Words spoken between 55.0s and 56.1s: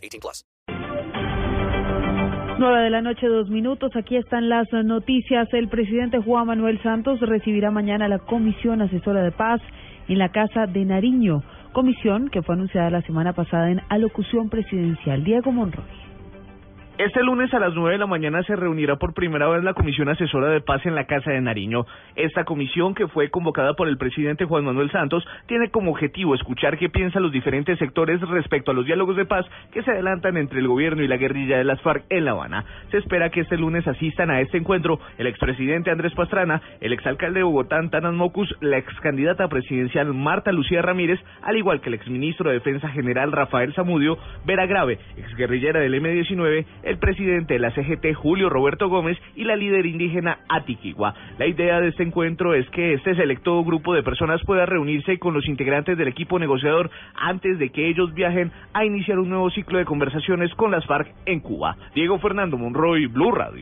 con los integrantes del